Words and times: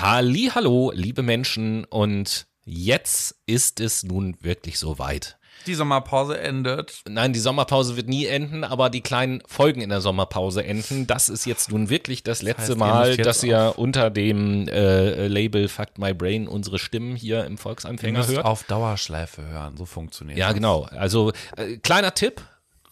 Halli, 0.00 0.50
hallo, 0.54 0.92
liebe 0.94 1.22
Menschen 1.22 1.84
und 1.84 2.46
jetzt 2.64 3.34
ist 3.46 3.80
es 3.80 4.04
nun 4.04 4.36
wirklich 4.40 4.78
soweit. 4.78 5.38
Die 5.66 5.74
Sommerpause 5.74 6.38
endet. 6.38 7.02
Nein, 7.08 7.32
die 7.32 7.40
Sommerpause 7.40 7.96
wird 7.96 8.08
nie 8.08 8.26
enden, 8.26 8.62
aber 8.62 8.90
die 8.90 9.00
kleinen 9.00 9.42
Folgen 9.46 9.80
in 9.80 9.88
der 9.90 10.00
Sommerpause 10.00 10.64
enden. 10.64 11.08
Das 11.08 11.28
ist 11.28 11.46
jetzt 11.46 11.72
nun 11.72 11.90
wirklich 11.90 12.22
das 12.22 12.42
letzte 12.42 12.68
heißt, 12.72 12.76
Mal, 12.78 13.16
dass 13.16 13.42
ihr 13.42 13.74
unter 13.76 14.10
dem 14.10 14.68
äh, 14.68 15.26
Label 15.26 15.66
Fuck 15.68 15.98
My 15.98 16.14
Brain 16.14 16.46
unsere 16.46 16.78
Stimmen 16.78 17.16
hier 17.16 17.44
im 17.44 17.58
Volksempfänger 17.58 18.18
müsst 18.18 18.30
hört. 18.30 18.44
auf 18.44 18.62
Dauerschleife 18.64 19.42
hören, 19.48 19.76
so 19.76 19.84
funktioniert 19.84 20.38
Ja, 20.38 20.46
das. 20.46 20.54
genau. 20.54 20.82
Also 20.92 21.32
äh, 21.56 21.76
kleiner 21.78 22.14
Tipp, 22.14 22.40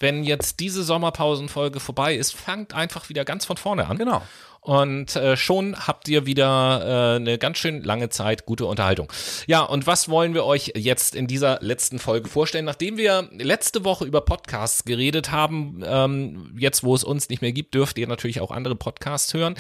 wenn 0.01 0.25
jetzt 0.25 0.59
diese 0.59 0.83
Sommerpausenfolge 0.83 1.79
vorbei 1.79 2.17
ist, 2.17 2.35
fangt 2.35 2.75
einfach 2.75 3.09
wieder 3.09 3.25
ganz 3.25 3.45
von 3.45 3.57
vorne 3.57 3.87
an. 3.87 3.97
Genau. 3.97 4.23
Und 4.67 5.15
äh, 5.15 5.37
schon 5.37 5.77
habt 5.87 6.09
ihr 6.09 6.27
wieder 6.27 7.15
äh, 7.15 7.17
eine 7.21 7.39
ganz 7.39 7.59
schön 7.59 7.85
lange 7.85 8.09
Zeit 8.09 8.47
gute 8.47 8.67
Unterhaltung. 8.67 9.13
Ja, 9.47 9.63
und 9.63 9.87
was 9.87 10.09
wollen 10.09 10.35
wir 10.35 10.45
euch 10.45 10.73
jetzt 10.75 11.15
in 11.15 11.29
dieser 11.29 11.61
letzten 11.61 12.01
Folge 12.01 12.29
vorstellen? 12.29 12.65
Nachdem 12.65 12.97
wir 12.97 13.29
letzte 13.39 13.85
Woche 13.85 14.05
über 14.05 14.23
Podcasts 14.23 14.85
geredet 14.85 15.31
haben, 15.31 15.85
ähm, 15.87 16.53
jetzt 16.59 16.83
wo 16.83 16.97
es 16.97 17.05
uns 17.05 17.29
nicht 17.29 17.43
mehr 17.43 17.53
gibt, 17.53 17.75
dürft 17.75 17.97
ihr 17.97 18.09
natürlich 18.09 18.41
auch 18.41 18.51
andere 18.51 18.75
Podcasts 18.75 19.33
hören, 19.35 19.55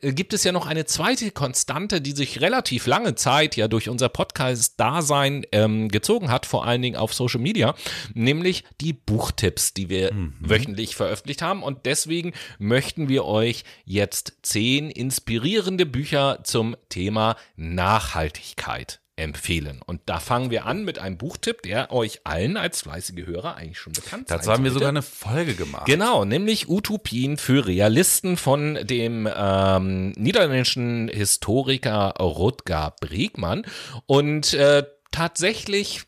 äh, 0.00 0.12
gibt 0.12 0.32
es 0.32 0.44
ja 0.44 0.52
noch 0.52 0.68
eine 0.68 0.84
zweite 0.84 1.32
Konstante, 1.32 2.00
die 2.00 2.12
sich 2.12 2.40
relativ 2.40 2.86
lange 2.86 3.16
Zeit 3.16 3.56
ja 3.56 3.66
durch 3.66 3.88
unser 3.88 4.10
Podcast-Dasein 4.10 5.44
ähm, 5.50 5.88
gezogen 5.88 6.30
hat, 6.30 6.46
vor 6.46 6.64
allen 6.64 6.82
Dingen 6.82 6.94
auf 6.94 7.14
Social 7.14 7.40
Media, 7.40 7.74
nämlich 8.14 8.62
die 8.80 8.92
Buchtipps, 8.92 9.74
die 9.74 9.88
wir 9.88 10.12
wöchentlich 10.38 10.94
veröffentlicht 10.94 11.42
haben. 11.42 11.64
Und 11.64 11.84
deswegen 11.84 12.32
möchten 12.60 13.08
wir 13.08 13.24
euch 13.24 13.64
jetzt 13.84 14.34
zehn 14.52 14.90
inspirierende 14.90 15.86
Bücher 15.86 16.40
zum 16.44 16.76
Thema 16.90 17.36
Nachhaltigkeit 17.56 19.00
empfehlen. 19.16 19.80
Und 19.86 20.02
da 20.04 20.20
fangen 20.20 20.50
wir 20.50 20.66
an 20.66 20.84
mit 20.84 20.98
einem 20.98 21.16
Buchtipp, 21.16 21.62
der 21.62 21.90
euch 21.90 22.20
allen 22.24 22.58
als 22.58 22.82
fleißige 22.82 23.26
Hörer 23.26 23.56
eigentlich 23.56 23.78
schon 23.78 23.94
bekannt 23.94 24.30
Dazu 24.30 24.44
sein 24.44 24.54
haben 24.54 24.64
wir 24.64 24.70
sollte. 24.72 24.84
sogar 24.84 24.88
eine 24.90 25.00
Folge 25.00 25.54
gemacht. 25.54 25.86
Genau, 25.86 26.26
nämlich 26.26 26.68
Utopien 26.68 27.38
für 27.38 27.66
Realisten 27.66 28.36
von 28.36 28.78
dem 28.82 29.26
ähm, 29.34 30.10
niederländischen 30.16 31.08
Historiker 31.08 32.14
Rutger 32.20 32.94
Bregmann. 33.00 33.64
Und 34.04 34.52
äh, 34.52 34.84
tatsächlich 35.12 36.02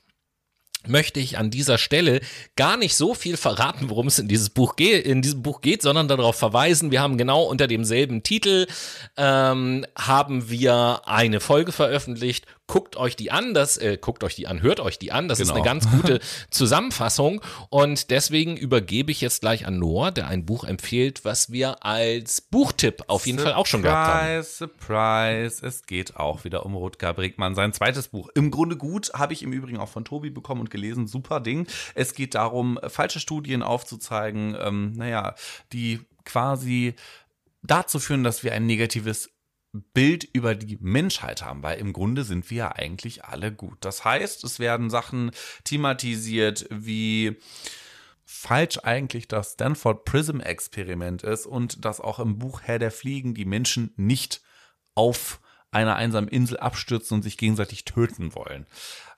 möchte 0.88 1.20
ich 1.20 1.38
an 1.38 1.50
dieser 1.50 1.78
Stelle 1.78 2.20
gar 2.56 2.76
nicht 2.76 2.94
so 2.94 3.14
viel 3.14 3.36
verraten, 3.36 3.90
worum 3.90 4.06
es 4.06 4.18
in 4.18 4.28
dieses 4.28 4.50
Buch 4.50 4.74
in 4.78 5.22
diesem 5.22 5.42
Buch 5.42 5.60
geht, 5.60 5.82
sondern 5.82 6.08
darauf 6.08 6.36
verweisen, 6.36 6.90
wir 6.90 7.00
haben 7.00 7.18
genau 7.18 7.42
unter 7.42 7.66
demselben 7.66 8.22
Titel 8.22 8.66
ähm, 9.16 9.86
haben 9.96 10.50
wir 10.50 11.02
eine 11.06 11.40
Folge 11.40 11.72
veröffentlicht. 11.72 12.46
Guckt 12.66 12.96
euch 12.96 13.14
die 13.14 13.30
an, 13.30 13.52
das 13.52 13.76
äh, 13.76 13.98
guckt 14.00 14.24
euch 14.24 14.34
die 14.36 14.46
an, 14.46 14.62
hört 14.62 14.80
euch 14.80 14.98
die 14.98 15.12
an. 15.12 15.28
Das 15.28 15.38
ist 15.38 15.48
Genau. 15.48 15.56
eine 15.60 15.64
ganz 15.64 15.90
gute 15.90 16.18
Zusammenfassung 16.50 17.42
und 17.68 18.10
deswegen 18.10 18.56
übergebe 18.56 19.12
ich 19.12 19.20
jetzt 19.20 19.42
gleich 19.42 19.66
an 19.66 19.78
Noah, 19.78 20.10
der 20.10 20.28
ein 20.28 20.46
Buch 20.46 20.64
empfiehlt, 20.64 21.26
was 21.26 21.52
wir 21.52 21.84
als 21.84 22.40
Buchtipp 22.40 23.04
auf 23.08 23.26
jeden 23.26 23.38
Fall 23.38 23.52
auch 23.52 23.66
schon 23.66 23.82
gehabt 23.82 24.14
haben. 24.14 24.42
Surprise, 24.42 24.56
surprise. 24.56 25.66
Es 25.66 25.84
geht 25.86 26.16
auch 26.16 26.44
wieder 26.44 26.64
um 26.64 26.74
Rutger 26.74 27.12
Bregmann. 27.12 27.54
Sein 27.54 27.74
zweites 27.74 28.08
Buch. 28.08 28.30
Im 28.34 28.50
Grunde 28.50 28.76
gut. 28.78 29.12
Habe 29.12 29.34
ich 29.34 29.42
im 29.42 29.52
Übrigen 29.52 29.78
auch 29.78 29.88
von 29.90 30.06
Tobi 30.06 30.30
bekommen 30.30 30.62
und 30.62 30.70
gelesen. 30.70 31.06
Super 31.06 31.40
Ding. 31.40 31.66
Es 31.94 32.14
geht 32.14 32.34
darum, 32.34 32.78
falsche 32.88 33.20
Studien 33.20 33.62
aufzuzeigen, 33.62 34.56
ähm, 34.58 34.92
naja, 34.96 35.34
die 35.74 36.00
quasi 36.24 36.94
dazu 37.62 37.98
führen, 37.98 38.24
dass 38.24 38.42
wir 38.42 38.52
ein 38.52 38.66
negatives 38.66 39.30
Bild 39.92 40.24
über 40.32 40.54
die 40.54 40.78
Menschheit 40.80 41.42
haben, 41.42 41.62
weil 41.62 41.78
im 41.78 41.92
Grunde 41.92 42.24
sind 42.24 42.48
wir 42.50 42.56
ja 42.56 42.72
eigentlich 42.72 43.24
alle 43.24 43.52
gut. 43.52 43.78
Das 43.80 44.04
heißt, 44.04 44.44
es 44.44 44.58
werden 44.58 44.88
Sachen 44.88 45.32
thematisiert 45.64 46.66
wie 46.70 47.36
falsch 48.24 48.78
eigentlich 48.78 49.28
das 49.28 49.52
Stanford 49.52 50.04
Prism 50.04 50.40
Experiment 50.40 51.22
ist 51.22 51.46
und 51.46 51.84
dass 51.84 52.00
auch 52.00 52.18
im 52.20 52.38
Buch 52.38 52.62
Herr 52.62 52.78
der 52.78 52.90
Fliegen 52.90 53.34
die 53.34 53.44
Menschen 53.44 53.92
nicht 53.96 54.42
auf 54.94 55.40
einer 55.70 55.96
einsamen 55.96 56.28
Insel 56.28 56.58
abstürzen 56.58 57.16
und 57.16 57.22
sich 57.22 57.36
gegenseitig 57.36 57.84
töten 57.84 58.34
wollen. 58.34 58.66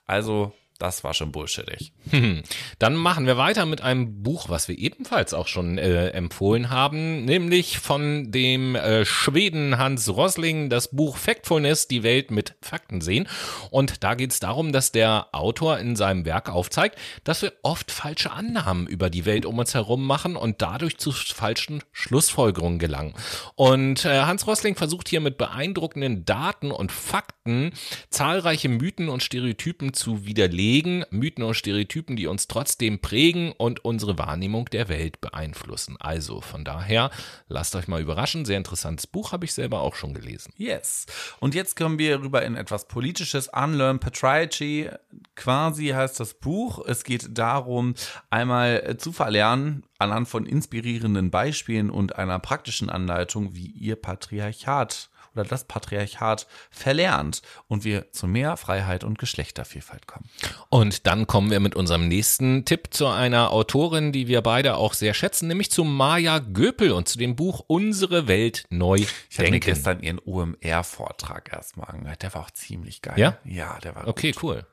Also, 0.05 0.53
das 0.77 1.03
war 1.03 1.13
schon 1.13 1.31
bullshittig. 1.31 1.93
Dann 2.79 2.95
machen 2.95 3.25
wir 3.25 3.37
weiter 3.37 3.65
mit 3.65 3.81
einem 3.81 4.21
Buch, 4.21 4.49
was 4.49 4.67
wir 4.67 4.77
ebenfalls 4.77 5.33
auch 5.33 5.47
schon 5.47 5.77
äh, 5.77 6.09
empfohlen 6.09 6.69
haben, 6.69 7.25
nämlich 7.25 7.79
von 7.79 8.31
dem 8.31 8.75
äh, 8.75 9.05
Schweden 9.05 9.77
Hans 9.77 10.09
Rosling, 10.09 10.69
das 10.69 10.89
Buch 10.89 11.17
Factfulness, 11.17 11.87
die 11.87 12.03
Welt 12.03 12.31
mit 12.31 12.55
Fakten 12.61 13.01
sehen. 13.01 13.27
Und 13.71 14.03
da 14.03 14.15
geht 14.15 14.31
es 14.31 14.39
darum, 14.39 14.71
dass 14.71 14.91
der 14.91 15.27
Autor 15.31 15.79
in 15.79 15.95
seinem 15.95 16.25
Werk 16.25 16.49
aufzeigt, 16.49 16.97
dass 17.23 17.41
wir 17.41 17.53
oft 17.63 17.91
falsche 17.91 18.31
Annahmen 18.31 18.87
über 18.87 19.09
die 19.09 19.25
Welt 19.25 19.45
um 19.45 19.57
uns 19.57 19.73
herum 19.73 20.05
machen 20.05 20.35
und 20.35 20.61
dadurch 20.61 20.97
zu 20.97 21.11
falschen 21.11 21.81
Schlussfolgerungen 21.91 22.79
gelangen. 22.79 23.13
Und 23.55 24.05
äh, 24.05 24.21
Hans 24.21 24.45
Rosling 24.45 24.75
versucht 24.75 25.09
hier 25.09 25.21
mit 25.21 25.37
beeindruckenden 25.37 26.25
Daten 26.25 26.71
und 26.71 26.91
Fakten 26.91 27.71
zahlreiche 28.09 28.69
Mythen 28.69 29.09
und 29.09 29.23
Stereotypen 29.23 29.93
zu 29.93 30.25
widerlegen. 30.25 30.66
Mythen 31.09 31.43
und 31.43 31.53
Stereotypen, 31.53 32.15
die 32.15 32.27
uns 32.27 32.47
trotzdem 32.47 32.99
prägen 32.99 33.51
und 33.51 33.85
unsere 33.85 34.17
Wahrnehmung 34.17 34.65
der 34.65 34.89
Welt 34.89 35.21
beeinflussen. 35.21 35.95
Also 35.99 36.41
von 36.41 36.65
daher, 36.65 37.09
lasst 37.47 37.75
euch 37.75 37.87
mal 37.87 38.01
überraschen. 38.01 38.45
Sehr 38.45 38.57
interessantes 38.57 39.07
Buch, 39.07 39.31
habe 39.31 39.45
ich 39.45 39.53
selber 39.53 39.81
auch 39.81 39.95
schon 39.95 40.13
gelesen. 40.13 40.53
Yes. 40.57 41.05
Und 41.39 41.55
jetzt 41.55 41.75
kommen 41.75 41.99
wir 41.99 42.21
rüber 42.21 42.43
in 42.43 42.55
etwas 42.55 42.87
Politisches. 42.87 43.47
Unlearn 43.47 43.99
Patriarchy. 43.99 44.89
Quasi 45.35 45.87
heißt 45.87 46.19
das 46.19 46.33
Buch. 46.33 46.85
Es 46.85 47.03
geht 47.03 47.37
darum, 47.37 47.95
einmal 48.29 48.83
äh, 48.85 48.97
zu 48.97 49.11
verlernen, 49.11 49.83
anhand 49.99 50.27
von 50.27 50.45
inspirierenden 50.45 51.31
Beispielen 51.31 51.89
und 51.89 52.17
einer 52.17 52.39
praktischen 52.39 52.89
Anleitung, 52.89 53.55
wie 53.55 53.67
ihr 53.67 53.95
Patriarchat 53.95 55.09
oder 55.37 55.47
das 55.47 55.65
Patriarchat 55.65 56.47
verlernt 56.71 57.41
und 57.67 57.83
wir 57.83 58.11
zu 58.11 58.27
mehr 58.27 58.57
Freiheit 58.57 59.03
und 59.03 59.17
Geschlechtervielfalt 59.19 60.07
kommen. 60.07 60.29
Und 60.69 61.07
dann 61.07 61.27
kommen 61.27 61.51
wir 61.51 61.59
mit 61.59 61.75
unserem 61.75 62.07
nächsten 62.07 62.65
Tipp 62.65 62.87
zu 62.91 63.07
einer 63.07 63.51
Autorin, 63.51 64.11
die 64.11 64.27
wir 64.27 64.41
beide 64.41 64.75
auch 64.77 64.93
sehr 64.93 65.13
schätzen, 65.13 65.47
nämlich 65.47 65.71
zu 65.71 65.83
Maja 65.83 66.39
Göpel 66.39 66.91
und 66.91 67.07
zu 67.07 67.17
dem 67.17 67.35
Buch 67.35 67.63
Unsere 67.67 68.27
Welt 68.27 68.65
neu 68.69 68.95
Ich 68.97 69.07
habe 69.37 69.43
mir 69.43 69.51
denken. 69.51 69.65
gestern 69.65 70.01
ihren 70.01 70.19
OMR-Vortrag 70.19 71.51
erstmal 71.53 71.89
angehört. 71.89 72.23
Der 72.23 72.33
war 72.33 72.41
auch 72.41 72.51
ziemlich 72.51 73.01
geil. 73.01 73.19
Ja? 73.19 73.37
Ja, 73.45 73.77
der 73.83 73.95
war 73.95 74.07
Okay, 74.07 74.33
cool. 74.41 74.65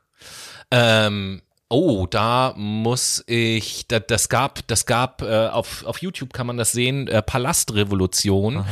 Ähm, 0.71 1.43
oh, 1.69 2.07
da 2.07 2.55
muss 2.57 3.25
ich, 3.27 3.89
da, 3.89 4.01
das 4.01 4.29
gab, 4.29 4.67
das 4.69 4.87
gab, 4.87 5.23
äh, 5.23 5.49
auf, 5.49 5.85
auf 5.85 5.99
YouTube 6.03 6.33
kann 6.33 6.47
man 6.47 6.57
das 6.57 6.73
sehen, 6.73 7.09
äh, 7.09 7.23
Palastrevolution. 7.23 8.65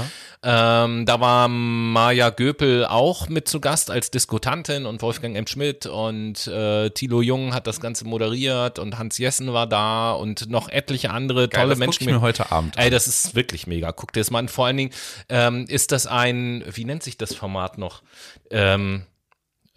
Ähm, 0.45 1.07
da 1.07 1.21
war 1.21 1.47
Maja 1.47 2.31
Göpel 2.31 2.85
auch 2.85 3.29
mit 3.29 3.47
zu 3.47 3.61
Gast 3.61 3.93
als 3.93 4.11
Diskutantin 4.11 4.87
und 4.87 5.01
Wolfgang 5.01 5.37
M. 5.37 5.47
Schmidt 5.47 5.87
und 5.87 6.49
äh, 6.49 6.91
Thilo 6.91 7.23
Jung 7.23 7.55
hat 7.55 7.69
das 7.69 7.81
Ganze 7.81 8.05
moderiert 8.07 8.81
und 8.81 8.99
Hans 8.99 9.19
Jessen 9.19 9.53
war 9.53 9.69
da 9.69 10.13
und 10.13 10.51
noch 10.51 10.69
etliche 10.69 11.11
andere 11.11 11.49
Geil, 11.49 11.61
tolle 11.61 11.71
das 11.71 11.79
Menschen. 11.79 12.09
ich 12.09 12.13
mir 12.13 12.21
heute 12.21 12.51
Abend 12.51 12.77
Ey, 12.77 12.91
das 12.91 13.07
ist 13.07 13.37
wirklich 13.37 13.69
mega. 13.69 13.93
Guck 13.93 14.13
dir 14.13 14.21
das 14.21 14.33
mal 14.33 14.41
an. 14.41 14.49
Vor 14.49 14.67
allen 14.67 14.77
Dingen 14.79 14.91
ähm, 15.29 15.67
ist 15.69 15.93
das 15.93 16.09
ein, 16.09 16.65
wie 16.73 16.85
nennt 16.85 17.05
sich 17.05 17.17
das 17.17 17.35
Format 17.35 17.79
noch? 17.79 18.03
Ähm, 18.51 19.05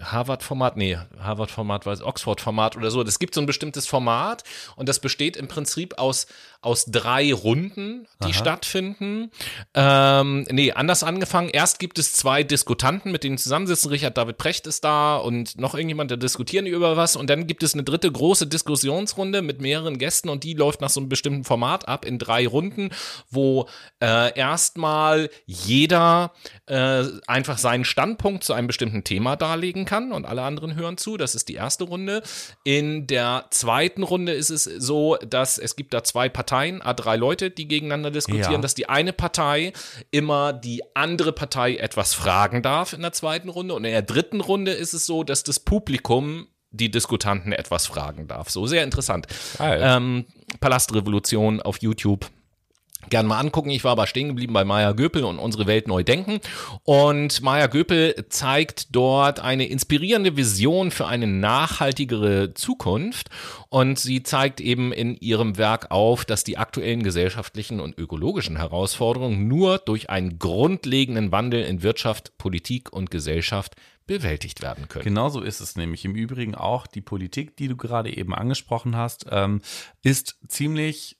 Harvard-Format, 0.01 0.75
nee, 0.75 0.97
Harvard-Format 1.19 1.85
war 1.85 1.93
es 1.93 2.01
Oxford-Format 2.01 2.75
oder 2.75 2.91
so. 2.91 3.01
Es 3.01 3.17
gibt 3.17 3.33
so 3.33 3.41
ein 3.41 3.45
bestimmtes 3.45 3.87
Format 3.87 4.43
und 4.75 4.89
das 4.89 4.99
besteht 4.99 5.37
im 5.37 5.47
Prinzip 5.47 5.97
aus, 5.97 6.27
aus 6.61 6.85
drei 6.85 7.33
Runden, 7.33 8.05
die 8.25 8.33
stattfinden. 8.33 9.31
Ähm, 9.73 10.45
nee, 10.49 10.73
anders 10.73 11.03
angefangen. 11.03 11.49
Erst 11.49 11.79
gibt 11.79 11.97
es 11.97 12.13
zwei 12.13 12.43
Diskutanten, 12.43 13.11
mit 13.11 13.23
denen 13.23 13.37
zusammensitzen. 13.37 13.89
Richard 13.89 14.17
David 14.17 14.37
Precht 14.37 14.67
ist 14.67 14.83
da 14.83 15.15
und 15.15 15.57
noch 15.57 15.75
irgendjemand, 15.75 16.11
der 16.11 16.17
diskutieren 16.17 16.65
über 16.65 16.97
was. 16.97 17.15
Und 17.15 17.29
dann 17.29 17.47
gibt 17.47 17.63
es 17.63 17.73
eine 17.73 17.83
dritte 17.83 18.11
große 18.11 18.47
Diskussionsrunde 18.47 19.41
mit 19.41 19.61
mehreren 19.61 19.97
Gästen 19.97 20.27
und 20.27 20.43
die 20.43 20.55
läuft 20.55 20.81
nach 20.81 20.89
so 20.89 20.99
einem 20.99 21.07
bestimmten 21.07 21.45
Format 21.45 21.87
ab 21.87 22.03
in 22.03 22.19
drei 22.19 22.47
Runden, 22.47 22.89
wo 23.29 23.69
äh, 24.01 24.37
erstmal 24.37 25.29
jeder 25.45 26.33
äh, 26.65 27.03
einfach 27.27 27.57
seinen 27.57 27.85
Standpunkt 27.85 28.43
zu 28.43 28.51
einem 28.51 28.67
bestimmten 28.67 29.05
Thema 29.05 29.37
darlegen 29.37 29.84
kann 29.85 30.11
und 30.11 30.25
alle 30.25 30.41
anderen 30.43 30.75
hören 30.75 30.97
zu. 30.97 31.17
Das 31.17 31.35
ist 31.35 31.47
die 31.49 31.55
erste 31.55 31.85
Runde. 31.85 32.21
In 32.63 33.07
der 33.07 33.45
zweiten 33.51 34.03
Runde 34.03 34.33
ist 34.33 34.49
es 34.49 34.63
so, 34.63 35.15
dass 35.17 35.57
es 35.57 35.75
gibt 35.75 35.93
da 35.93 36.03
zwei 36.03 36.29
Parteien, 36.29 36.81
A3 36.81 37.15
Leute, 37.17 37.51
die 37.51 37.67
gegeneinander 37.67 38.11
diskutieren, 38.11 38.51
Ja. 38.53 38.57
dass 38.57 38.75
die 38.75 38.89
eine 38.89 39.13
Partei 39.13 39.73
immer 40.11 40.53
die 40.53 40.81
andere 40.95 41.31
Partei 41.31 41.75
etwas 41.77 42.13
fragen 42.13 42.61
darf 42.61 42.93
in 42.93 43.01
der 43.01 43.13
zweiten 43.13 43.49
Runde. 43.49 43.73
Und 43.73 43.85
in 43.85 43.91
der 43.91 44.01
dritten 44.01 44.41
Runde 44.41 44.71
ist 44.71 44.93
es 44.93 45.05
so, 45.05 45.23
dass 45.23 45.43
das 45.43 45.59
Publikum 45.59 46.47
die 46.71 46.91
Diskutanten 46.91 47.53
etwas 47.53 47.87
fragen 47.87 48.27
darf. 48.27 48.49
So 48.49 48.65
sehr 48.67 48.83
interessant. 48.83 49.27
Ähm, 49.59 50.25
Palastrevolution 50.59 51.61
auf 51.61 51.81
YouTube. 51.81 52.25
Gerne 53.09 53.29
mal 53.29 53.39
angucken. 53.39 53.69
Ich 53.69 53.83
war 53.83 53.93
aber 53.93 54.07
stehen 54.07 54.29
geblieben 54.29 54.53
bei 54.53 54.63
Maya 54.63 54.91
Göpel 54.93 55.23
und 55.23 55.39
unsere 55.39 55.67
Welt 55.67 55.87
neu 55.87 56.03
denken. 56.03 56.39
Und 56.83 57.41
Maya 57.41 57.67
Göpel 57.67 58.25
zeigt 58.29 58.95
dort 58.95 59.39
eine 59.39 59.67
inspirierende 59.67 60.37
Vision 60.37 60.91
für 60.91 61.07
eine 61.07 61.27
nachhaltigere 61.27 62.53
Zukunft. 62.53 63.29
Und 63.69 63.99
sie 63.99 64.23
zeigt 64.23 64.61
eben 64.61 64.91
in 64.91 65.15
ihrem 65.17 65.57
Werk 65.57 65.91
auf, 65.91 66.25
dass 66.25 66.43
die 66.43 66.57
aktuellen 66.57 67.03
gesellschaftlichen 67.03 67.79
und 67.79 67.97
ökologischen 67.97 68.57
Herausforderungen 68.57 69.47
nur 69.47 69.79
durch 69.79 70.09
einen 70.09 70.39
grundlegenden 70.39 71.31
Wandel 71.31 71.63
in 71.63 71.83
Wirtschaft, 71.83 72.37
Politik 72.37 72.91
und 72.91 73.11
Gesellschaft 73.11 73.75
bewältigt 74.07 74.61
werden 74.61 74.87
können. 74.87 75.03
Genauso 75.03 75.41
ist 75.41 75.59
es 75.59 75.75
nämlich. 75.75 76.05
Im 76.05 76.15
Übrigen 76.15 76.55
auch 76.55 76.87
die 76.87 77.01
Politik, 77.01 77.57
die 77.57 77.67
du 77.67 77.75
gerade 77.75 78.15
eben 78.15 78.33
angesprochen 78.33 78.95
hast, 78.95 79.25
ähm, 79.31 79.61
ist 80.03 80.37
ziemlich 80.47 81.17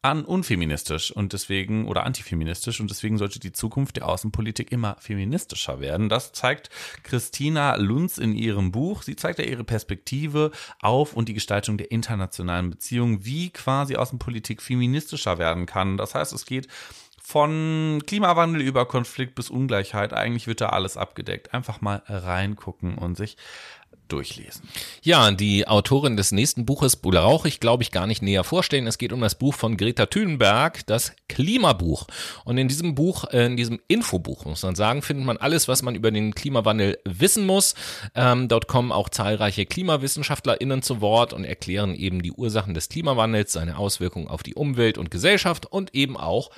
an 0.00 0.24
unfeministisch 0.24 1.10
und 1.10 1.32
deswegen 1.32 1.88
oder 1.88 2.04
antifeministisch 2.04 2.80
und 2.80 2.88
deswegen 2.88 3.18
sollte 3.18 3.40
die 3.40 3.52
Zukunft 3.52 3.96
der 3.96 4.08
Außenpolitik 4.08 4.70
immer 4.70 4.96
feministischer 5.00 5.80
werden. 5.80 6.08
Das 6.08 6.32
zeigt 6.32 6.70
Christina 7.02 7.74
Lunz 7.74 8.18
in 8.18 8.32
ihrem 8.32 8.70
Buch. 8.70 9.02
Sie 9.02 9.16
zeigt 9.16 9.40
ja 9.40 9.44
ihre 9.44 9.64
Perspektive 9.64 10.52
auf 10.80 11.14
und 11.14 11.28
die 11.28 11.34
Gestaltung 11.34 11.78
der 11.78 11.90
internationalen 11.90 12.70
Beziehungen, 12.70 13.24
wie 13.24 13.50
quasi 13.50 13.96
Außenpolitik 13.96 14.62
feministischer 14.62 15.38
werden 15.38 15.66
kann. 15.66 15.96
Das 15.96 16.14
heißt, 16.14 16.32
es 16.32 16.46
geht 16.46 16.68
von 17.28 18.02
Klimawandel 18.06 18.62
über 18.62 18.86
Konflikt 18.86 19.34
bis 19.34 19.50
Ungleichheit. 19.50 20.14
Eigentlich 20.14 20.46
wird 20.46 20.62
da 20.62 20.70
alles 20.70 20.96
abgedeckt. 20.96 21.52
Einfach 21.52 21.82
mal 21.82 22.02
reingucken 22.06 22.96
und 22.96 23.18
sich 23.18 23.36
durchlesen. 24.08 24.62
Ja, 25.02 25.30
die 25.30 25.68
Autorin 25.68 26.16
des 26.16 26.32
nächsten 26.32 26.66
Buches 26.66 26.96
brauche 26.96 27.46
ich, 27.46 27.60
glaube 27.60 27.82
ich, 27.82 27.90
gar 27.90 28.06
nicht 28.06 28.22
näher 28.22 28.44
vorstellen. 28.44 28.86
Es 28.86 28.98
geht 28.98 29.12
um 29.12 29.20
das 29.20 29.36
Buch 29.36 29.54
von 29.54 29.76
Greta 29.76 30.06
Thunberg, 30.06 30.86
das 30.86 31.12
Klimabuch. 31.28 32.06
Und 32.44 32.58
in 32.58 32.68
diesem 32.68 32.94
Buch, 32.94 33.24
äh, 33.30 33.46
in 33.46 33.56
diesem 33.56 33.80
Infobuch, 33.88 34.44
muss 34.44 34.62
man 34.62 34.74
sagen, 34.74 35.02
findet 35.02 35.26
man 35.26 35.36
alles, 35.36 35.68
was 35.68 35.82
man 35.82 35.94
über 35.94 36.10
den 36.10 36.34
Klimawandel 36.34 36.98
wissen 37.04 37.46
muss. 37.46 37.74
Ähm, 38.14 38.48
dort 38.48 38.66
kommen 38.66 38.92
auch 38.92 39.08
zahlreiche 39.08 39.66
KlimawissenschaftlerInnen 39.66 40.82
zu 40.82 41.00
Wort 41.00 41.32
und 41.32 41.44
erklären 41.44 41.94
eben 41.94 42.22
die 42.22 42.32
Ursachen 42.32 42.74
des 42.74 42.88
Klimawandels, 42.88 43.52
seine 43.52 43.78
Auswirkungen 43.78 44.28
auf 44.28 44.42
die 44.42 44.54
Umwelt 44.54 44.98
und 44.98 45.10
Gesellschaft 45.10 45.66
und 45.66 45.94
eben 45.94 46.16
auch 46.16 46.50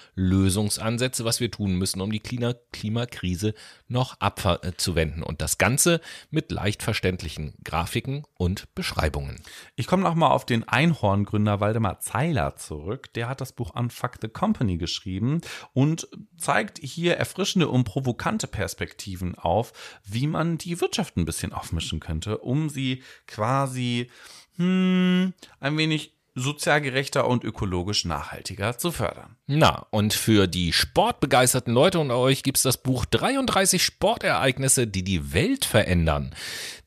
Lösungsansätze, 0.61 1.25
was 1.25 1.41
wir 1.41 1.51
tun 1.51 1.77
müssen, 1.77 2.01
um 2.01 2.13
die 2.13 2.21
Klima 2.21 2.55
Klimakrise 2.73 3.55
noch 3.89 4.21
abzuwenden. 4.21 5.23
Und 5.23 5.41
das 5.41 5.57
Ganze 5.57 6.01
mit 6.31 6.53
leicht 6.53 6.83
verständlichen 6.83 7.55
Grafiken 7.65 8.25
und 8.35 8.73
Beschreibungen. 8.75 9.41
Ich 9.77 9.87
komme 9.87 10.03
nochmal 10.03 10.33
auf 10.33 10.45
den 10.45 10.69
Einhorngründer 10.69 11.61
Waldemar 11.61 12.01
Zeiler 12.01 12.57
zurück. 12.57 13.13
Der 13.15 13.29
hat 13.29 13.41
das 13.41 13.53
Buch 13.53 13.75
Unfuck 13.75 14.19
the 14.21 14.29
Company 14.29 14.77
geschrieben 14.77 15.41
und 15.73 16.09
zeigt 16.37 16.79
hier 16.79 17.17
erfrischende 17.17 17.69
und 17.69 17.85
provokante 17.85 18.47
Perspektiven 18.47 19.35
auf, 19.37 19.73
wie 20.05 20.27
man 20.27 20.59
die 20.59 20.81
Wirtschaft 20.81 21.17
ein 21.17 21.25
bisschen 21.25 21.53
aufmischen 21.55 22.01
könnte, 22.01 22.39
um 22.39 22.69
sie 22.69 23.03
quasi 23.27 24.11
hm, 24.57 25.33
ein 25.59 25.79
wenig 25.79 26.20
sozial 26.35 26.81
gerechter 26.81 27.27
und 27.27 27.45
ökologisch 27.45 28.05
nachhaltiger 28.05 28.79
zu 28.79 28.93
fördern. 28.93 29.37
Na, 29.47 29.87
und 29.91 30.15
für 30.15 30.47
die 30.47 30.73
sportbegeisterten 30.73 31.75
Leute 31.75 31.99
unter 31.99 32.17
euch 32.17 32.43
gibt 32.43 32.57
es 32.57 32.63
das 32.63 32.83
Buch 32.83 33.05
33 33.05 33.83
Sportereignisse, 33.83 34.87
die 34.87 35.03
die 35.03 35.33
Welt 35.33 35.65
verändern. 35.65 36.35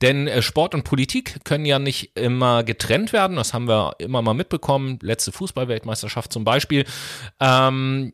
Denn 0.01 0.27
äh, 0.27 0.41
Sport 0.41 0.73
und 0.73 0.83
Politik 0.83 1.43
können 1.43 1.65
ja 1.65 1.79
nicht 1.79 2.15
immer 2.17 2.63
getrennt 2.63 3.13
werden. 3.13 3.35
Das 3.35 3.53
haben 3.53 3.67
wir 3.67 3.95
immer 3.99 4.21
mal 4.21 4.33
mitbekommen. 4.33 4.99
Letzte 5.01 5.31
Fußballweltmeisterschaft 5.31 6.31
zum 6.31 6.43
Beispiel. 6.43 6.85
Ähm, 7.39 8.13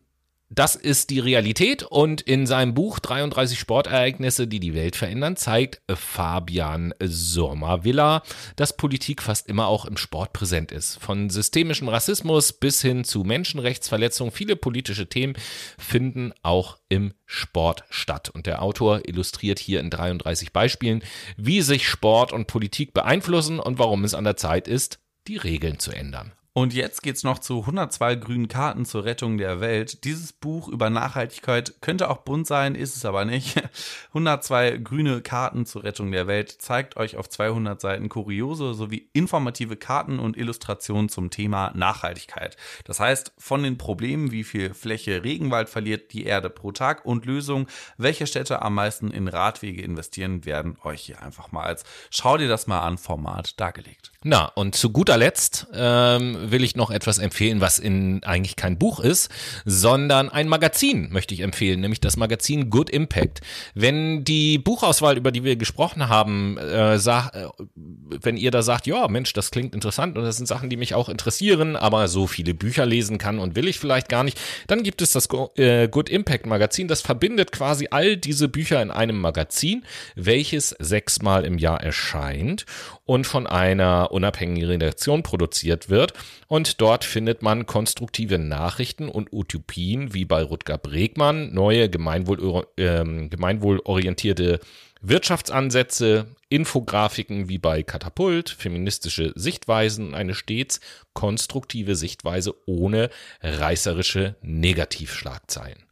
das 0.52 0.76
ist 0.76 1.12
die 1.12 1.20
Realität 1.20 1.84
und 1.84 2.22
in 2.22 2.48
seinem 2.48 2.74
Buch 2.74 2.98
33 2.98 3.60
Sportereignisse, 3.60 4.48
die 4.48 4.60
die 4.60 4.74
Welt 4.74 4.96
verändern, 4.96 5.36
zeigt 5.36 5.82
Fabian 5.88 6.94
Sommervilla, 7.00 8.24
dass 8.56 8.76
Politik 8.76 9.22
fast 9.22 9.48
immer 9.48 9.68
auch 9.68 9.86
im 9.86 9.96
Sport 9.96 10.34
präsent 10.34 10.72
ist. 10.72 10.98
Von 11.00 11.30
systemischem 11.30 11.88
Rassismus 11.88 12.54
bis 12.54 12.82
hin 12.82 13.04
zu 13.04 13.24
Menschenrechtsverletzungen, 13.24 14.32
viele 14.32 14.56
politische 14.56 15.08
Themen 15.08 15.36
finden 15.78 16.34
auch 16.42 16.80
im 16.90 17.14
Sport 17.28 17.84
statt. 17.92 18.30
Und 18.30 18.48
der 18.48 18.64
Autor 18.64 19.08
illustriert 19.08 19.60
hier 19.60 19.80
in 19.80 19.92
33 19.92 20.52
Beispielen, 20.52 21.04
wie 21.38 21.62
sich 21.62 21.88
Sport 21.88 22.34
und 22.34 22.48
Politik 22.48 22.94
beeinflussen 22.94 23.60
und 23.60 23.78
warum 23.78 24.04
es 24.04 24.16
an 24.16 24.24
der 24.24 24.36
Zeit 24.36 24.68
ist, 24.68 25.00
die 25.28 25.38
Regeln 25.38 25.78
zu 25.78 25.92
ändern. 25.92 26.32
Und 26.60 26.74
jetzt 26.74 27.04
geht's 27.04 27.24
noch 27.24 27.40
zu 27.40 27.60
102 27.62 28.16
grünen 28.16 28.50
Karten 28.50 28.84
zur 28.84 29.06
Rettung 29.06 29.38
der 29.38 29.62
Welt. 29.62 30.04
Dieses 30.04 30.34
Buch 30.34 30.68
über 30.68 30.90
Nachhaltigkeit 30.90 31.76
könnte 31.80 32.10
auch 32.10 32.18
bunt 32.18 32.48
sein, 32.48 32.76
ist 32.76 32.98
es 32.98 33.06
aber 33.06 33.24
nicht. 33.24 33.56
102 34.10 34.80
grüne 34.80 35.22
Karten 35.22 35.66
zur 35.66 35.86
Rettung 35.86 36.12
der 36.12 36.28
Welt 36.28 36.52
zeigt 36.52 36.98
euch 36.98 37.16
auf 37.16 37.30
200 37.30 37.80
Seiten 37.80 38.10
kuriose 38.10 38.74
sowie 38.74 39.08
informative 39.14 39.78
Karten 39.78 40.20
und 40.20 40.36
Illustrationen 40.36 41.08
zum 41.08 41.30
Thema 41.30 41.72
Nachhaltigkeit. 41.76 42.58
Das 42.84 43.00
heißt, 43.00 43.32
von 43.38 43.64
den 43.64 43.78
Problemen, 43.78 44.34
wie 44.34 44.44
viel 44.44 44.74
Fläche 44.74 45.24
Regenwald 45.24 45.70
verliert 45.70 46.12
die 46.12 46.26
Erde 46.26 46.50
pro 46.50 46.74
Tag 46.74 47.06
und 47.06 47.26
Lösungen, 47.26 47.68
welche 47.96 48.28
Städte 48.28 48.62
am 48.62 48.76
meisten 48.76 49.12
in 49.12 49.30
Radwege 49.30 49.82
investieren, 49.82 50.44
werden 50.44 50.76
euch 50.84 51.04
hier 51.04 51.22
einfach 51.22 51.54
mal 51.54 51.64
als 51.64 51.86
Schau 52.10 52.36
dir 52.36 52.50
das 52.50 52.68
mal 52.68 52.82
an 52.82 52.98
Format 52.98 53.58
dargelegt. 53.62 54.12
Na, 54.22 54.48
und 54.48 54.76
zu 54.76 54.92
guter 54.92 55.16
Letzt 55.16 55.68
ähm, 55.74 56.49
will 56.52 56.64
ich 56.64 56.76
noch 56.76 56.92
etwas 56.92 57.18
empfehlen, 57.18 57.62
was 57.62 57.80
in 57.80 58.24
eigentlich 58.24 58.56
kein 58.56 58.78
Buch 58.78 59.00
ist, 59.00 59.30
sondern 59.66 60.30
ein 60.30 60.48
Magazin 60.48 61.12
möchte 61.12 61.34
ich 61.34 61.42
empfehlen, 61.42 61.82
nämlich 61.82 62.02
das 62.02 62.18
Magazin 62.18 62.70
Good 62.70 62.90
Impact. 62.90 63.42
Wenn 63.74 64.24
die 64.24 64.58
Buchauswahl, 64.58 65.18
über 65.18 65.32
die 65.32 65.44
wir 65.44 65.56
gesprochen 65.56 66.10
haben, 66.10 66.58
äh, 66.58 66.98
sag, 67.00 67.34
äh, 67.34 67.48
wenn 67.76 68.38
ihr 68.38 68.52
da 68.52 68.62
sagt, 68.62 68.88
ja, 68.88 69.08
Mensch, 69.08 69.34
das 69.34 69.52
klingt 69.52 69.74
interessant 69.74 70.18
und 70.18 70.24
das 70.24 70.38
sind 70.38 70.48
Sachen, 70.48 70.70
die 70.70 70.78
mich 70.78 70.94
auch 70.94 71.10
interessieren, 71.10 71.76
aber 71.76 72.08
so 72.08 72.28
viele 72.28 72.54
Bücher 72.54 72.86
lesen 72.86 73.18
kann 73.18 73.40
und 73.40 73.56
will 73.56 73.68
ich 73.68 73.80
vielleicht 73.80 74.10
gar 74.10 74.24
nicht, 74.24 74.40
dann 74.68 74.84
gibt 74.84 75.02
es 75.02 75.12
das 75.12 75.28
äh, 75.56 75.88
Good 75.88 76.10
Impact 76.10 76.46
Magazin. 76.46 76.88
Das 76.88 77.02
verbindet 77.02 77.52
quasi 77.52 77.88
all 77.92 78.18
diese 78.18 78.48
Bücher 78.48 78.82
in 78.82 78.92
einem 78.92 79.20
Magazin, 79.20 79.84
welches 80.16 80.76
sechsmal 80.80 81.46
im 81.46 81.58
Jahr 81.58 81.82
erscheint 81.82 82.66
und 83.06 83.26
von 83.26 83.48
einer 83.48 84.12
unabhängigen 84.12 84.70
Redaktion 84.70 85.24
produziert 85.24 85.90
wird. 85.90 86.14
Und 86.48 86.82
dort 86.82 87.04
findet 87.04 87.42
man 87.42 87.66
konstruktive 87.66 88.40
Nachrichten 88.40 89.10
und 89.10 89.32
Utopien 89.32 90.14
wie 90.14 90.26
bei 90.26 90.42
Rutger 90.42 90.78
Bregmann, 90.78 91.54
neue 91.54 91.90
gemeinwohl, 91.90 92.66
äh, 92.78 93.04
gemeinwohlorientierte 93.28 94.60
Wirtschaftsansätze, 95.02 96.28
Infografiken 96.50 97.48
wie 97.48 97.58
bei 97.58 97.84
Katapult, 97.84 98.50
feministische 98.50 99.32
Sichtweisen, 99.36 100.14
eine 100.14 100.34
stets 100.34 100.82
konstruktive 101.14 101.96
Sichtweise 101.96 102.56
ohne 102.66 103.10
reißerische 103.42 104.36
Negativschlagzeilen. 104.42 105.86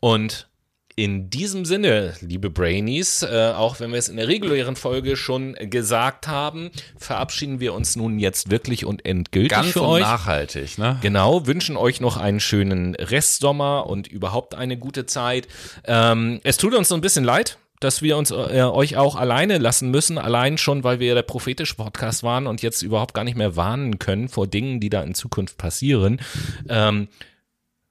Und 0.00 0.48
in 0.96 1.30
diesem 1.30 1.64
Sinne, 1.64 2.14
liebe 2.20 2.50
Brainies, 2.50 3.22
äh, 3.22 3.52
auch 3.56 3.80
wenn 3.80 3.92
wir 3.92 3.98
es 3.98 4.08
in 4.08 4.16
der 4.16 4.28
regulären 4.28 4.76
Folge 4.76 5.16
schon 5.16 5.54
gesagt 5.54 6.28
haben, 6.28 6.70
verabschieden 6.96 7.60
wir 7.60 7.74
uns 7.74 7.96
nun 7.96 8.18
jetzt 8.18 8.50
wirklich 8.50 8.84
und 8.84 9.04
endgültig 9.06 9.50
Ganz 9.50 9.72
für 9.72 9.82
und 9.82 9.88
euch. 9.88 10.02
nachhaltig, 10.02 10.78
ne? 10.78 10.98
Genau, 11.00 11.46
wünschen 11.46 11.76
euch 11.76 12.00
noch 12.00 12.16
einen 12.16 12.40
schönen 12.40 12.94
Restsommer 12.94 13.86
und 13.86 14.06
überhaupt 14.06 14.54
eine 14.54 14.76
gute 14.76 15.06
Zeit. 15.06 15.48
Ähm, 15.84 16.40
es 16.44 16.56
tut 16.58 16.74
uns 16.74 16.88
so 16.88 16.94
ein 16.94 17.00
bisschen 17.00 17.24
leid, 17.24 17.58
dass 17.80 18.02
wir 18.02 18.16
uns 18.16 18.30
äh, 18.30 18.62
euch 18.62 18.96
auch 18.96 19.16
alleine 19.16 19.58
lassen 19.58 19.90
müssen, 19.90 20.18
allein 20.18 20.56
schon, 20.58 20.84
weil 20.84 21.00
wir 21.00 21.08
ja 21.08 21.14
der 21.14 21.22
prophetische 21.22 21.74
Podcast 21.74 22.22
waren 22.22 22.46
und 22.46 22.62
jetzt 22.62 22.82
überhaupt 22.82 23.14
gar 23.14 23.24
nicht 23.24 23.36
mehr 23.36 23.56
warnen 23.56 23.98
können 23.98 24.28
vor 24.28 24.46
Dingen, 24.46 24.78
die 24.78 24.90
da 24.90 25.02
in 25.02 25.14
Zukunft 25.14 25.58
passieren. 25.58 26.20
Ähm, 26.68 27.08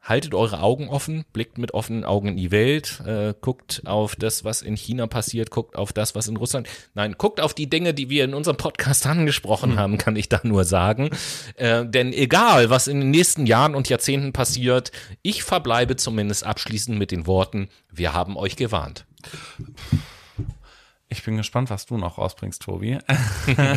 haltet 0.01 0.34
eure 0.34 0.62
Augen 0.62 0.89
offen, 0.89 1.25
blickt 1.31 1.58
mit 1.58 1.74
offenen 1.74 2.03
Augen 2.03 2.29
in 2.29 2.38
die 2.38 2.51
Welt, 2.51 3.01
äh, 3.05 3.36
guckt 3.39 3.84
auf 3.86 4.15
das, 4.15 4.43
was 4.43 4.62
in 4.63 4.75
China 4.75 5.05
passiert, 5.08 5.51
guckt 5.51 5.75
auf 5.75 5.93
das, 5.93 6.15
was 6.15 6.27
in 6.27 6.38
Russland. 6.38 6.67
Nein, 6.96 7.15
guckt 7.17 7.39
auf 7.39 7.53
die 7.53 7.70
Dinge, 7.70 7.93
die 7.93 8.10
wir 8.10 8.25
in 8.25 8.34
unserem 8.34 8.58
Podcast 8.58 9.05
angesprochen 9.12 9.77
haben, 9.77 9.98
kann 9.98 10.15
ich 10.15 10.27
da 10.27 10.39
nur 10.43 10.63
sagen. 10.63 11.12
Äh, 11.55 11.86
denn 11.86 12.13
egal, 12.13 12.70
was 12.70 12.88
in 12.88 13.00
den 13.00 13.12
nächsten 13.12 13.46
Jahren 13.46 13.75
und 13.75 13.89
Jahrzehnten 13.89 14.34
passiert, 14.34 14.91
ich 15.22 15.43
verbleibe 15.43 15.96
zumindest 15.96 16.46
abschließend 16.46 16.98
mit 16.98 17.12
den 17.12 17.27
Worten, 17.27 17.70
wir 17.91 18.13
haben 18.13 18.38
euch 18.38 18.55
gewarnt. 18.55 19.05
Ich 21.10 21.24
bin 21.24 21.38
gespannt, 21.38 21.70
was 21.70 21.86
du 21.86 21.98
noch 21.98 22.17
rausbringst, 22.17 22.62
Tobi. 22.62 22.98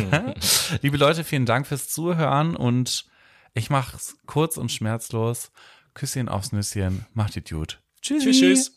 Liebe 0.81 0.97
Leute, 0.97 1.23
vielen 1.23 1.45
Dank 1.45 1.67
fürs 1.67 1.89
Zuhören 1.89 2.55
und 2.55 3.05
ich 3.53 3.69
mach's 3.69 4.17
kurz 4.25 4.57
und 4.57 4.71
schmerzlos. 4.71 5.51
Küsschen 5.95 6.29
aufs 6.29 6.51
Nüsschen. 6.51 7.05
Macht 7.13 7.33
die 7.35 7.43
Dude. 7.43 7.75
Tschüss. 8.01 8.23
tschüss. 8.23 8.71